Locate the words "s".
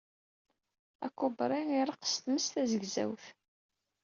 2.07-2.15